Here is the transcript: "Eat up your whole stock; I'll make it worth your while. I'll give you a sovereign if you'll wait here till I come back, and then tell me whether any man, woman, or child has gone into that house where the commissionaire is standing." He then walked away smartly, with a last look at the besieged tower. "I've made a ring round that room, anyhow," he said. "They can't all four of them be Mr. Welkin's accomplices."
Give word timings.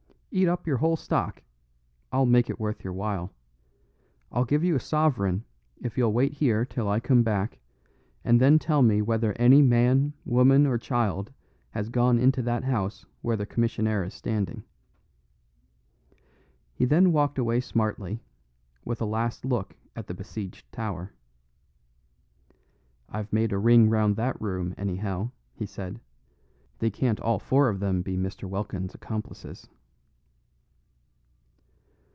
"Eat 0.33 0.47
up 0.47 0.65
your 0.65 0.77
whole 0.77 0.95
stock; 0.95 1.43
I'll 2.09 2.25
make 2.25 2.49
it 2.49 2.57
worth 2.57 2.85
your 2.85 2.93
while. 2.93 3.33
I'll 4.31 4.45
give 4.45 4.63
you 4.63 4.77
a 4.77 4.79
sovereign 4.79 5.43
if 5.81 5.97
you'll 5.97 6.13
wait 6.13 6.31
here 6.31 6.63
till 6.63 6.87
I 6.87 7.01
come 7.01 7.21
back, 7.21 7.59
and 8.23 8.39
then 8.39 8.57
tell 8.57 8.81
me 8.81 9.01
whether 9.01 9.33
any 9.35 9.61
man, 9.61 10.13
woman, 10.23 10.65
or 10.65 10.77
child 10.77 11.33
has 11.71 11.89
gone 11.89 12.17
into 12.17 12.41
that 12.43 12.63
house 12.63 13.05
where 13.21 13.35
the 13.35 13.45
commissionaire 13.45 14.05
is 14.05 14.13
standing." 14.13 14.63
He 16.73 16.85
then 16.85 17.11
walked 17.11 17.37
away 17.37 17.59
smartly, 17.59 18.21
with 18.85 19.01
a 19.01 19.05
last 19.05 19.43
look 19.43 19.75
at 19.97 20.07
the 20.07 20.13
besieged 20.13 20.71
tower. 20.71 21.11
"I've 23.09 23.33
made 23.33 23.51
a 23.51 23.57
ring 23.59 23.89
round 23.89 24.15
that 24.15 24.39
room, 24.41 24.73
anyhow," 24.77 25.31
he 25.55 25.65
said. 25.65 25.99
"They 26.79 26.89
can't 26.89 27.19
all 27.19 27.37
four 27.37 27.67
of 27.67 27.81
them 27.81 28.01
be 28.01 28.15
Mr. 28.15 28.47
Welkin's 28.47 28.95
accomplices." 28.95 29.67